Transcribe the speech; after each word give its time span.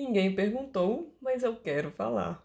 Ninguém 0.00 0.34
perguntou, 0.34 1.14
mas 1.20 1.42
eu 1.42 1.54
quero 1.56 1.90
falar. 1.90 2.42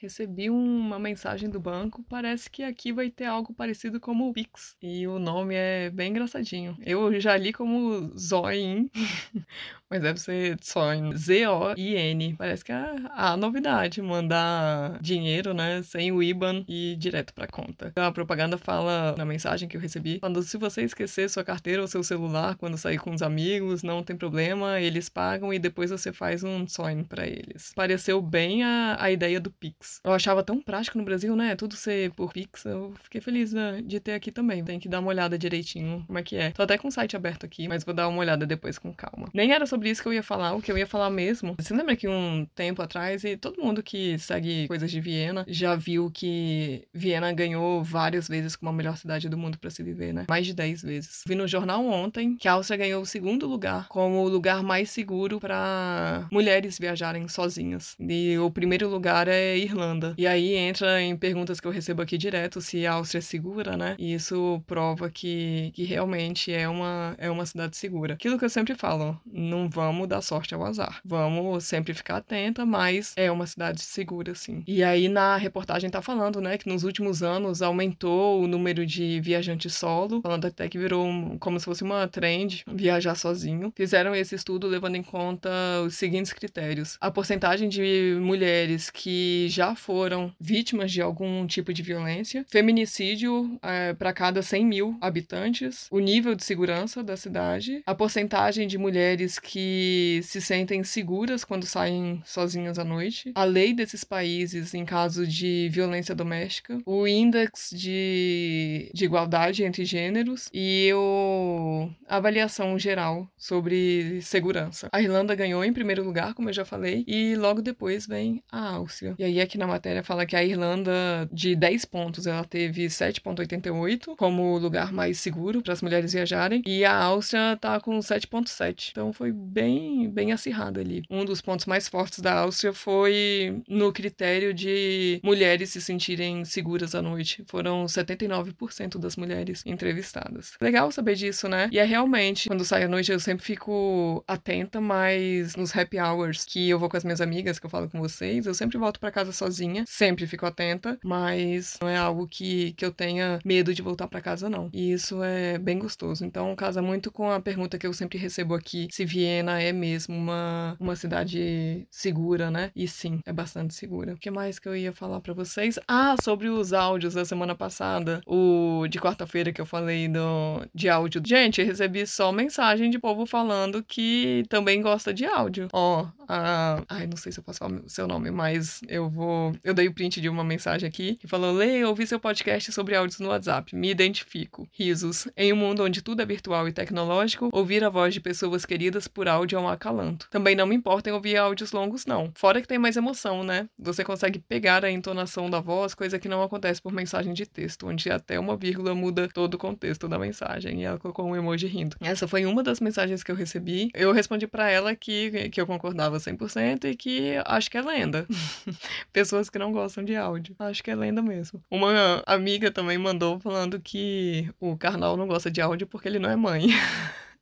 Recebi 0.00 0.48
uma 0.48 0.96
mensagem 0.96 1.50
do 1.50 1.58
banco, 1.58 2.04
parece 2.08 2.48
que 2.48 2.62
aqui 2.62 2.92
vai 2.92 3.10
ter 3.10 3.24
algo 3.24 3.52
parecido 3.52 3.98
como 3.98 4.28
o 4.28 4.32
Pix. 4.32 4.76
E 4.80 5.08
o 5.08 5.18
nome 5.18 5.56
é 5.56 5.90
bem 5.90 6.10
engraçadinho. 6.10 6.76
Eu 6.86 7.18
já 7.20 7.36
li 7.36 7.52
como 7.52 8.16
Zoin, 8.16 8.88
mas 9.90 10.00
deve 10.00 10.20
ser 10.20 10.56
Zoin. 10.62 11.16
Z-O-I-N. 11.16 12.36
Parece 12.38 12.64
que 12.64 12.70
é 12.70 12.94
a 13.10 13.36
novidade, 13.36 14.00
mandar 14.00 15.00
dinheiro, 15.02 15.52
né, 15.52 15.82
sem 15.82 16.12
o 16.12 16.22
IBAN 16.22 16.64
e 16.68 16.94
direto 16.96 17.34
pra 17.34 17.48
conta. 17.48 17.92
A 17.96 18.12
propaganda 18.12 18.56
fala 18.56 19.16
na 19.18 19.24
mensagem 19.24 19.68
que 19.68 19.76
eu 19.76 19.80
recebi, 19.80 20.20
quando 20.20 20.44
se 20.44 20.56
você 20.56 20.82
esquecer 20.82 21.28
sua 21.28 21.42
carteira 21.42 21.82
ou 21.82 21.88
seu 21.88 22.04
celular 22.04 22.54
quando 22.54 22.78
sair 22.78 22.98
com 22.98 23.12
os 23.12 23.20
amigos, 23.20 23.82
não 23.82 24.04
tem 24.04 24.16
problema, 24.16 24.80
eles 24.80 25.08
pagam 25.08 25.52
e 25.52 25.58
depois 25.58 25.90
você 25.90 26.12
faz 26.12 26.44
um 26.44 26.64
Zoin 26.68 27.02
para 27.02 27.26
eles. 27.26 27.72
Pareceu 27.74 28.22
bem 28.22 28.62
a, 28.62 28.96
a 29.00 29.10
ideia 29.10 29.40
do 29.40 29.50
Pix. 29.50 29.87
Eu 30.04 30.12
achava 30.12 30.42
tão 30.42 30.60
prático 30.60 30.98
no 30.98 31.04
Brasil, 31.04 31.34
né? 31.34 31.56
Tudo 31.56 31.74
ser 31.76 32.10
por 32.12 32.32
Pix. 32.32 32.64
Eu 32.64 32.94
fiquei 33.02 33.20
feliz 33.20 33.52
né, 33.52 33.82
de 33.84 34.00
ter 34.00 34.12
aqui 34.12 34.30
também. 34.30 34.64
Tem 34.64 34.78
que 34.78 34.88
dar 34.88 35.00
uma 35.00 35.08
olhada 35.08 35.38
direitinho 35.38 36.04
como 36.06 36.18
é 36.18 36.22
que 36.22 36.36
é. 36.36 36.50
Tô 36.50 36.62
até 36.62 36.78
com 36.78 36.88
o 36.88 36.92
site 36.92 37.16
aberto 37.16 37.44
aqui, 37.44 37.68
mas 37.68 37.84
vou 37.84 37.94
dar 37.94 38.08
uma 38.08 38.18
olhada 38.18 38.46
depois 38.46 38.78
com 38.78 38.92
calma. 38.92 39.28
Nem 39.32 39.52
era 39.52 39.66
sobre 39.66 39.90
isso 39.90 40.02
que 40.02 40.08
eu 40.08 40.12
ia 40.12 40.22
falar. 40.22 40.54
O 40.54 40.62
que 40.62 40.70
eu 40.70 40.78
ia 40.78 40.86
falar 40.86 41.10
mesmo. 41.10 41.54
Você 41.58 41.74
lembra 41.74 41.96
que 41.96 42.08
um 42.08 42.46
tempo 42.54 42.82
atrás, 42.82 43.24
e 43.24 43.36
todo 43.36 43.62
mundo 43.62 43.82
que 43.82 44.18
segue 44.18 44.66
coisas 44.68 44.90
de 44.90 45.00
Viena 45.00 45.44
já 45.48 45.74
viu 45.74 46.10
que 46.10 46.86
Viena 46.92 47.32
ganhou 47.32 47.82
várias 47.82 48.28
vezes 48.28 48.56
como 48.56 48.70
a 48.70 48.72
melhor 48.72 48.96
cidade 48.96 49.28
do 49.28 49.38
mundo 49.38 49.58
para 49.58 49.70
se 49.70 49.82
viver, 49.82 50.12
né? 50.12 50.26
Mais 50.28 50.46
de 50.46 50.54
10 50.54 50.82
vezes. 50.82 51.22
Vi 51.26 51.34
no 51.34 51.46
jornal 51.46 51.84
ontem 51.84 52.36
que 52.36 52.48
a 52.48 52.52
Áustria 52.52 52.78
ganhou 52.78 53.02
o 53.02 53.06
segundo 53.06 53.46
lugar 53.46 53.88
como 53.88 54.22
o 54.22 54.28
lugar 54.28 54.62
mais 54.62 54.90
seguro 54.90 55.40
para 55.40 56.26
mulheres 56.30 56.78
viajarem 56.78 57.26
sozinhas. 57.28 57.96
E 57.98 58.38
o 58.38 58.50
primeiro 58.50 58.88
lugar 58.88 59.28
é 59.28 59.56
Irlanda. 59.56 59.77
Irlanda. 59.78 60.14
E 60.18 60.26
aí 60.26 60.54
entra 60.54 61.00
em 61.00 61.16
perguntas 61.16 61.60
que 61.60 61.66
eu 61.66 61.70
recebo 61.70 62.02
aqui 62.02 62.18
direto 62.18 62.60
se 62.60 62.86
a 62.86 62.94
Áustria 62.94 63.18
é 63.18 63.22
segura, 63.22 63.76
né? 63.76 63.94
E 63.98 64.12
isso 64.14 64.62
prova 64.66 65.10
que, 65.10 65.70
que 65.74 65.84
realmente 65.84 66.52
é 66.52 66.68
uma, 66.68 67.14
é 67.18 67.30
uma 67.30 67.46
cidade 67.46 67.76
segura. 67.76 68.14
Aquilo 68.14 68.38
que 68.38 68.44
eu 68.44 68.50
sempre 68.50 68.74
falo, 68.74 69.18
não 69.24 69.68
vamos 69.68 70.08
dar 70.08 70.20
sorte 70.20 70.54
ao 70.54 70.64
azar. 70.64 71.00
Vamos 71.04 71.64
sempre 71.64 71.94
ficar 71.94 72.16
atenta, 72.16 72.66
mas 72.66 73.14
é 73.16 73.30
uma 73.30 73.46
cidade 73.46 73.80
segura, 73.82 74.34
sim. 74.34 74.62
E 74.66 74.82
aí 74.82 75.08
na 75.08 75.36
reportagem 75.36 75.88
tá 75.88 76.02
falando, 76.02 76.40
né, 76.40 76.58
que 76.58 76.68
nos 76.68 76.84
últimos 76.84 77.22
anos 77.22 77.62
aumentou 77.62 78.42
o 78.42 78.46
número 78.48 78.84
de 78.84 79.20
viajantes 79.20 79.74
solo, 79.74 80.20
falando 80.22 80.46
até 80.46 80.68
que 80.68 80.78
virou 80.78 81.06
um, 81.06 81.38
como 81.38 81.58
se 81.58 81.64
fosse 81.64 81.82
uma 81.82 82.06
trend 82.08 82.64
viajar 82.66 83.14
sozinho. 83.14 83.72
Fizeram 83.76 84.14
esse 84.14 84.34
estudo 84.34 84.66
levando 84.66 84.96
em 84.96 85.02
conta 85.02 85.48
os 85.84 85.94
seguintes 85.94 86.32
critérios: 86.32 86.96
a 87.00 87.10
porcentagem 87.10 87.68
de 87.68 88.16
mulheres 88.20 88.90
que 88.90 89.46
já 89.48 89.67
foram 89.74 90.32
vítimas 90.40 90.92
de 90.92 91.00
algum 91.00 91.46
tipo 91.46 91.72
de 91.72 91.82
violência, 91.82 92.44
feminicídio 92.48 93.58
é, 93.62 93.94
para 93.94 94.12
cada 94.12 94.42
100 94.42 94.66
mil 94.66 94.98
habitantes, 95.00 95.86
o 95.90 95.98
nível 95.98 96.34
de 96.34 96.44
segurança 96.44 97.02
da 97.02 97.16
cidade, 97.16 97.82
a 97.86 97.94
porcentagem 97.94 98.66
de 98.66 98.78
mulheres 98.78 99.38
que 99.38 100.20
se 100.22 100.40
sentem 100.40 100.82
seguras 100.82 101.44
quando 101.44 101.66
saem 101.66 102.22
sozinhas 102.24 102.78
à 102.78 102.84
noite, 102.84 103.32
a 103.34 103.44
lei 103.44 103.72
desses 103.72 104.04
países 104.04 104.74
em 104.74 104.84
caso 104.84 105.26
de 105.26 105.68
violência 105.70 106.14
doméstica, 106.14 106.80
o 106.84 107.06
índice 107.06 107.76
de, 107.76 108.90
de 108.94 109.04
igualdade 109.04 109.64
entre 109.64 109.84
gêneros 109.84 110.48
e 110.52 110.90
o, 110.94 111.88
avaliação 112.08 112.78
geral 112.78 113.28
sobre 113.36 114.20
segurança. 114.22 114.88
A 114.92 115.00
Irlanda 115.00 115.34
ganhou 115.34 115.64
em 115.64 115.72
primeiro 115.72 116.04
lugar, 116.04 116.34
como 116.34 116.48
eu 116.48 116.52
já 116.52 116.64
falei, 116.64 117.04
e 117.06 117.34
logo 117.36 117.62
depois 117.62 118.06
vem 118.06 118.42
a 118.50 118.74
Áustria. 118.74 119.14
E 119.18 119.24
aí 119.24 119.40
aqui 119.40 119.58
na 119.58 119.66
matéria 119.66 120.02
fala 120.02 120.26
que 120.26 120.36
a 120.36 120.44
Irlanda, 120.44 121.28
de 121.32 121.54
10 121.54 121.84
pontos, 121.84 122.26
ela 122.26 122.44
teve 122.44 122.86
7,88 122.86 124.16
como 124.16 124.58
lugar 124.58 124.92
mais 124.92 125.20
seguro 125.20 125.62
para 125.62 125.72
as 125.72 125.82
mulheres 125.82 126.12
viajarem, 126.12 126.62
e 126.66 126.84
a 126.84 126.94
Áustria 126.94 127.56
tá 127.60 127.80
com 127.80 127.98
7,7. 127.98 128.88
Então 128.90 129.12
foi 129.12 129.32
bem, 129.32 130.08
bem 130.08 130.32
acirrado 130.32 130.80
ali. 130.80 131.02
Um 131.10 131.24
dos 131.24 131.40
pontos 131.40 131.66
mais 131.66 131.88
fortes 131.88 132.20
da 132.20 132.40
Áustria 132.40 132.72
foi 132.72 133.62
no 133.68 133.92
critério 133.92 134.54
de 134.54 135.20
mulheres 135.22 135.70
se 135.70 135.80
sentirem 135.80 136.44
seguras 136.44 136.94
à 136.94 137.02
noite. 137.02 137.44
Foram 137.46 137.84
79% 137.84 138.98
das 138.98 139.16
mulheres 139.16 139.62
entrevistadas. 139.66 140.52
Legal 140.60 140.90
saber 140.90 141.14
disso, 141.14 141.48
né? 141.48 141.68
E 141.72 141.78
é 141.78 141.84
realmente, 141.98 142.48
quando 142.48 142.64
sai 142.64 142.84
à 142.84 142.88
noite, 142.88 143.10
eu 143.10 143.18
sempre 143.18 143.44
fico 143.44 144.22
atenta, 144.26 144.80
mas 144.80 145.56
nos 145.56 145.76
happy 145.76 145.98
hours 145.98 146.44
que 146.44 146.68
eu 146.70 146.78
vou 146.78 146.88
com 146.88 146.96
as 146.96 147.02
minhas 147.02 147.20
amigas, 147.20 147.58
que 147.58 147.66
eu 147.66 147.70
falo 147.70 147.88
com 147.88 147.98
vocês, 147.98 148.46
eu 148.46 148.54
sempre 148.54 148.78
volto 148.78 149.00
para 149.00 149.10
casa 149.10 149.32
sozinha, 149.32 149.84
sempre 149.86 150.26
fico 150.26 150.46
atenta, 150.46 150.98
mas 151.04 151.76
não 151.82 151.88
é 151.88 151.96
algo 151.96 152.28
que, 152.28 152.72
que 152.72 152.84
eu 152.84 152.92
tenha 152.92 153.40
medo 153.44 153.74
de 153.74 153.82
voltar 153.82 154.06
para 154.06 154.20
casa, 154.20 154.48
não. 154.48 154.70
E 154.72 154.92
isso 154.92 155.22
é 155.24 155.58
bem 155.58 155.78
gostoso. 155.78 156.24
Então, 156.24 156.54
casa 156.54 156.80
muito 156.80 157.10
com 157.10 157.30
a 157.30 157.40
pergunta 157.40 157.78
que 157.78 157.86
eu 157.86 157.92
sempre 157.92 158.16
recebo 158.16 158.54
aqui: 158.54 158.86
se 158.90 159.04
Viena 159.04 159.60
é 159.60 159.72
mesmo 159.72 160.14
uma, 160.14 160.76
uma 160.78 160.94
cidade 160.94 161.86
segura, 161.90 162.50
né? 162.50 162.70
E 162.76 162.86
sim, 162.86 163.20
é 163.26 163.32
bastante 163.32 163.74
segura. 163.74 164.14
O 164.14 164.18
que 164.18 164.30
mais 164.30 164.58
que 164.58 164.68
eu 164.68 164.76
ia 164.76 164.92
falar 164.92 165.20
para 165.20 165.34
vocês? 165.34 165.78
Ah, 165.88 166.14
sobre 166.22 166.48
os 166.48 166.72
áudios 166.72 167.14
da 167.14 167.24
semana 167.24 167.56
passada, 167.56 168.20
o 168.26 168.86
de 168.88 169.00
quarta-feira 169.00 169.52
que 169.52 169.60
eu 169.60 169.66
falei 169.66 170.06
do, 170.06 170.64
de 170.72 170.88
áudio. 170.88 171.20
Gente, 171.24 171.60
eu 171.60 171.66
recebi 171.88 172.06
só 172.06 172.30
mensagem 172.30 172.90
de 172.90 172.98
povo 172.98 173.26
falando 173.26 173.82
que 173.82 174.44
também 174.48 174.80
gosta 174.82 175.12
de 175.12 175.24
áudio. 175.24 175.68
Ó, 175.72 176.06
a... 176.28 176.82
ai, 176.88 177.06
não 177.06 177.16
sei 177.16 177.32
se 177.32 177.40
eu 177.40 177.44
posso 177.44 177.58
falar 177.58 177.80
o 177.80 177.88
seu 177.88 178.06
nome, 178.06 178.30
mas 178.30 178.80
eu 178.88 179.08
vou 179.08 179.54
eu 179.64 179.74
dei 179.74 179.88
o 179.88 179.94
print 179.94 180.20
de 180.20 180.28
uma 180.28 180.44
mensagem 180.44 180.88
aqui 180.88 181.16
que 181.16 181.26
falou: 181.26 181.52
Lê, 181.52 181.84
ouvi 181.84 182.06
seu 182.06 182.20
podcast 182.20 182.72
sobre 182.72 182.94
áudios 182.94 183.20
no 183.20 183.28
WhatsApp. 183.28 183.74
Me 183.74 183.90
identifico. 183.90 184.68
Risos. 184.72 185.28
Em 185.36 185.52
um 185.52 185.56
mundo 185.56 185.84
onde 185.84 186.02
tudo 186.02 186.22
é 186.22 186.26
virtual 186.26 186.68
e 186.68 186.72
tecnológico, 186.72 187.48
ouvir 187.52 187.84
a 187.84 187.88
voz 187.88 188.14
de 188.14 188.20
pessoas 188.20 188.64
queridas 188.64 189.08
por 189.08 189.28
áudio 189.28 189.56
é 189.56 189.60
um 189.60 189.68
acalanto. 189.68 190.28
Também 190.30 190.54
não 190.54 190.66
me 190.66 190.74
importa 190.74 191.10
em 191.10 191.12
ouvir 191.12 191.36
áudios 191.36 191.72
longos, 191.72 192.06
não. 192.06 192.30
Fora 192.34 192.60
que 192.60 192.68
tem 192.68 192.78
mais 192.78 192.96
emoção, 192.96 193.42
né? 193.42 193.68
Você 193.78 194.04
consegue 194.04 194.38
pegar 194.38 194.84
a 194.84 194.90
entonação 194.90 195.48
da 195.48 195.60
voz, 195.60 195.94
coisa 195.94 196.18
que 196.18 196.28
não 196.28 196.42
acontece 196.42 196.80
por 196.80 196.92
mensagem 196.92 197.32
de 197.32 197.46
texto, 197.46 197.86
onde 197.86 198.10
até 198.10 198.38
uma 198.38 198.56
vírgula 198.56 198.94
muda 198.94 199.28
todo 199.32 199.54
o 199.54 199.58
contexto 199.58 200.08
da 200.08 200.18
mensagem. 200.18 200.82
E 200.82 200.84
ela 200.84 200.98
colocou 200.98 201.26
um 201.26 201.36
emoji 201.36 201.66
rindo. 201.66 201.96
Essa 202.00 202.28
foi 202.28 202.44
uma 202.44 202.62
das 202.62 202.80
mensagens 202.80 203.22
que 203.22 203.30
eu 203.30 203.36
recebi. 203.36 203.90
Eu 203.94 204.12
respondi 204.12 204.46
para 204.46 204.70
ela 204.70 204.94
que, 204.94 205.48
que 205.50 205.60
eu 205.60 205.66
concordava 205.66 206.17
100% 206.18 206.84
e 206.84 206.96
que 206.96 207.36
acho 207.44 207.70
que 207.70 207.78
é 207.78 207.82
lenda. 207.82 208.26
pessoas 209.12 209.48
que 209.48 209.58
não 209.58 209.72
gostam 209.72 210.04
de 210.04 210.16
áudio. 210.16 210.54
Acho 210.58 210.82
que 210.82 210.90
é 210.90 210.94
lenda 210.94 211.22
mesmo. 211.22 211.62
Uma 211.70 212.22
amiga 212.26 212.70
também 212.70 212.98
mandou 212.98 213.40
falando 213.40 213.80
que 213.80 214.50
o 214.60 214.76
Karnal 214.76 215.16
não 215.16 215.26
gosta 215.26 215.50
de 215.50 215.60
áudio 215.60 215.86
porque 215.86 216.08
ele 216.08 216.18
não 216.18 216.30
é 216.30 216.36
mãe. 216.36 216.68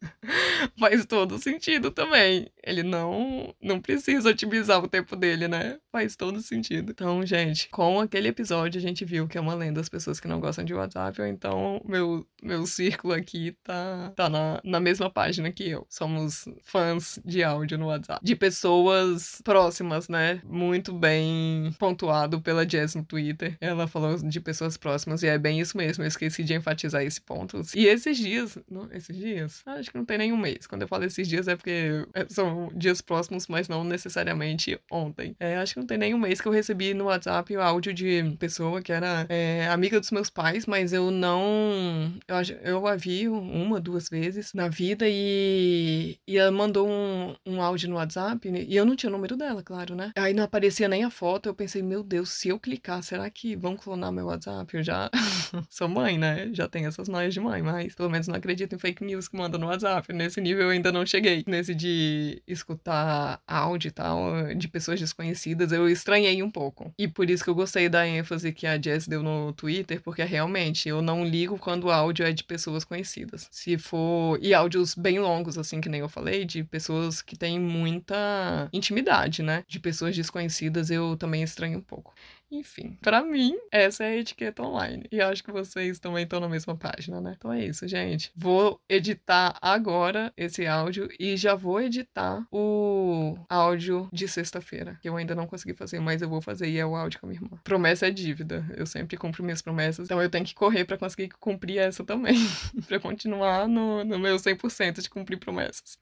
Faz 0.79 1.05
todo 1.07 1.39
sentido 1.39 1.91
também. 1.91 2.51
Ele 2.63 2.83
não 2.83 3.55
não 3.61 3.81
precisa 3.81 4.31
otimizar 4.31 4.83
o 4.83 4.89
tempo 4.89 5.17
dele, 5.17 5.49
né? 5.49 5.79
Faz 5.97 6.15
todo 6.15 6.43
sentido. 6.43 6.93
Então, 6.93 7.25
gente, 7.25 7.71
com 7.71 7.99
aquele 7.99 8.29
episódio 8.29 8.79
a 8.79 8.83
gente 8.83 9.03
viu 9.03 9.27
que 9.27 9.39
é 9.39 9.41
uma 9.41 9.55
lenda 9.55 9.81
as 9.81 9.89
pessoas 9.89 10.21
que 10.21 10.29
não 10.29 10.39
gostam 10.39 10.63
de 10.63 10.75
WhatsApp, 10.75 11.23
ou 11.23 11.27
então 11.27 11.81
meu, 11.89 12.27
meu 12.43 12.67
círculo 12.67 13.15
aqui 13.15 13.57
tá, 13.65 14.13
tá 14.15 14.29
na, 14.29 14.61
na 14.63 14.79
mesma 14.79 15.09
página 15.09 15.51
que 15.51 15.71
eu. 15.71 15.87
Somos 15.89 16.47
fãs 16.63 17.19
de 17.25 17.43
áudio 17.43 17.79
no 17.79 17.87
WhatsApp. 17.87 18.23
De 18.23 18.37
pessoas 18.37 19.41
próximas, 19.43 20.07
né? 20.07 20.43
Muito 20.45 20.93
bem 20.93 21.75
pontuado 21.79 22.43
pela 22.43 22.69
Jess 22.69 22.95
no 22.95 23.03
Twitter. 23.03 23.57
Ela 23.59 23.89
falou 23.89 24.19
de 24.19 24.39
pessoas 24.39 24.77
próximas 24.77 25.23
e 25.23 25.29
é 25.29 25.39
bem 25.39 25.61
isso 25.61 25.79
mesmo. 25.79 26.05
Eu 26.05 26.09
esqueci 26.09 26.45
de 26.45 26.53
enfatizar 26.53 27.03
esse 27.05 27.23
ponto. 27.23 27.63
E 27.75 27.87
esses 27.87 28.19
dias, 28.19 28.59
não, 28.71 28.87
esses 28.93 29.17
dias? 29.17 29.63
Acho 29.65 29.91
que 29.91 29.97
não 29.97 30.05
tem 30.05 30.19
nenhum 30.19 30.37
mês. 30.37 30.67
Quando 30.67 30.83
eu 30.83 30.89
falo 30.89 31.05
esses 31.05 31.27
dias 31.27 31.49
é 31.49 31.57
porque 31.57 32.07
são 32.29 32.71
dias 32.75 33.01
próximos, 33.01 33.47
mas 33.47 33.67
não 33.67 33.83
necessariamente 33.83 34.79
ontem. 34.91 35.35
É, 35.41 35.57
acho 35.57 35.73
que 35.73 35.81
não 35.81 35.86
tem 35.87 35.99
nenhum 35.99 36.19
mês 36.19 36.41
que 36.41 36.49
eu 36.49 36.53
recebi 36.53 36.95
no 36.95 37.05
WhatsApp 37.05 37.57
o 37.57 37.61
áudio 37.61 37.95
de 37.95 38.37
pessoa 38.39 38.83
que 38.83 38.93
era 38.93 39.27
é, 39.29 39.69
amiga 39.69 40.01
dos 40.01 40.11
meus 40.11 40.31
pais, 40.31 40.67
mas 40.67 40.93
eu 40.93 41.11
não. 41.11 42.13
Eu, 42.29 42.37
eu 42.63 42.87
a 42.87 42.97
vi 42.97 43.29
uma, 43.29 43.81
duas 43.81 44.09
vezes 44.09 44.53
na 44.53 44.69
vida 44.69 45.07
e, 45.09 46.19
e 46.27 46.37
ela 46.37 46.51
mandou 46.51 46.89
um, 46.89 47.35
um 47.47 47.63
áudio 47.63 47.89
no 47.89 47.97
WhatsApp 47.97 48.49
e 48.49 48.77
eu 48.77 48.85
não 48.85 48.97
tinha 48.97 49.11
o 49.11 49.13
número 49.13 49.37
dela, 49.37 49.63
claro, 49.63 49.95
né? 49.95 50.13
Aí 50.17 50.35
não 50.35 50.45
aparecia 50.45 50.89
nem 50.89 51.05
a 51.05 51.11
foto. 51.11 51.49
Eu 51.49 51.55
pensei, 51.55 51.83
meu 51.83 52.03
Deus, 52.03 52.31
se 52.31 52.49
eu 52.49 52.59
clicar, 52.59 53.03
será 53.03 53.29
que 53.31 53.57
vão 53.57 53.77
clonar 53.77 54.13
meu 54.13 54.27
WhatsApp? 54.27 54.77
Eu 54.77 54.83
já 54.83 55.11
sou 55.71 55.89
mãe, 55.89 56.19
né? 56.19 56.51
Já 56.53 56.69
tenho 56.69 56.89
essas 56.89 57.09
noias 57.09 57.33
de 57.33 57.41
mãe, 57.41 57.63
mas 57.63 57.95
pelo 57.95 58.11
menos 58.11 58.29
não 58.29 58.35
acredito 58.35 58.75
em 58.75 58.79
fake 58.79 59.05
news 59.05 59.29
que 59.29 59.37
mandam 59.37 59.61
no 59.61 59.67
WhatsApp. 59.67 60.13
Nesse 60.13 60.41
nível 60.41 60.65
eu 60.65 60.71
ainda 60.71 60.91
não 60.91 61.07
cheguei. 61.07 61.45
Nesse 61.47 61.75
de 61.75 62.43
escutar 62.47 63.41
áudio 63.47 63.89
e 63.89 63.93
tal, 63.93 64.55
de 64.55 64.69
pessoas 64.69 64.99
desconhecidas, 64.99 65.73
eu 65.77 65.89
estranhei 65.89 66.43
um 66.43 66.51
pouco. 66.51 66.93
E 66.99 67.07
por 67.09 67.29
isso 67.31 67.45
que 67.45 67.51
eu 67.51 67.55
gostei 67.55 67.89
da 67.89 68.07
ênfase 68.07 68.53
que 68.53 68.67
a 68.67 68.81
Jess 68.81 69.07
deu 69.07 69.23
no 69.23 69.53
Twitter, 69.53 70.01
porque 70.03 70.23
realmente 70.25 70.89
eu 70.89 71.01
não 71.03 71.25
ligo 71.25 71.59
quando 71.59 71.85
o 71.85 71.91
áudio 71.91 72.27
é 72.27 72.33
de 72.33 72.45
pessoas 72.45 72.85
conhecidas. 72.85 73.49
Se 73.51 73.79
for. 73.79 74.39
E 74.43 74.55
áudios 74.55 74.95
bem 74.95 75.19
longos, 75.19 75.59
assim, 75.59 75.81
que 75.81 75.89
nem 75.89 76.01
eu 76.01 76.09
falei, 76.09 76.45
de 76.45 76.65
pessoas 76.65 77.23
que 77.23 77.37
têm 77.37 77.59
muita 77.61 78.69
intimidade, 78.73 79.43
né? 79.43 79.65
De 79.69 79.79
pessoas 79.81 80.17
desconhecidas 80.17 80.91
eu 80.91 81.17
também 81.17 81.43
estranho 81.43 81.79
um 81.79 81.83
pouco. 81.83 82.15
Enfim, 82.57 82.97
para 83.03 83.23
mim, 83.23 83.55
essa 83.71 84.05
é 84.05 84.09
a 84.09 84.17
etiqueta 84.17 84.63
online. 84.63 85.07
E 85.13 85.21
acho 85.21 85.45
que 85.45 85.53
vocês 85.53 85.99
também 85.99 86.25
estão 86.25 86.41
na 86.41 86.49
mesma 86.49 86.75
página, 86.77 87.21
né? 87.21 87.35
Então 87.37 87.53
é 87.53 87.65
isso, 87.65 87.87
gente. 87.87 88.33
Vou 88.35 88.81
editar 88.89 89.57
agora 89.61 90.33
esse 90.37 90.67
áudio 90.67 91.09
e 91.21 91.37
já 91.37 91.55
vou 91.55 91.81
editar 91.81 92.47
o 92.51 93.37
áudio 93.49 94.09
de 94.13 94.27
sexta-feira, 94.27 94.99
que 95.03 95.09
eu 95.09 95.17
ainda 95.17 95.35
não 95.35 95.47
consegui 95.47 95.75
fazer, 95.75 96.01
mas 96.01 96.23
eu 96.23 96.29
vou 96.29 96.41
fazer 96.41 96.69
e 96.69 96.79
é 96.79 96.87
o 96.87 96.97
áudio 96.97 97.21
com 97.21 97.27
a 97.27 97.29
minha 97.29 97.43
irmã. 97.43 97.59
Promessa 97.63 98.07
é 98.07 98.11
dívida. 98.11 98.65
Eu 98.77 98.87
sempre 98.87 99.17
cumpro 99.17 99.45
minhas 99.45 99.61
promessas, 99.61 100.07
então 100.07 100.23
eu 100.23 100.31
tenho 100.31 100.45
que 100.45 100.55
correr 100.55 100.85
para 100.85 100.97
conseguir 100.97 101.29
cumprir 101.39 101.79
essa 101.79 102.05
também, 102.05 102.37
para 102.89 102.99
continuar 102.99 103.69
no, 103.69 104.03
no 104.03 104.19
meu 104.19 104.37
100% 104.37 105.03
de 105.03 105.11
cumprir 105.11 105.39
promessas. 105.39 105.99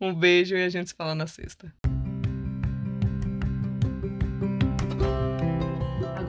Um 0.00 0.14
beijo 0.14 0.56
e 0.56 0.64
a 0.64 0.68
gente 0.68 0.88
se 0.88 0.94
fala 0.94 1.14
na 1.14 1.26
sexta. 1.26 1.72